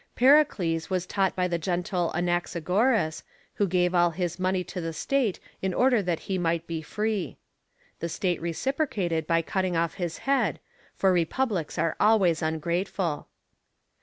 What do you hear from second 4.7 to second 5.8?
the State in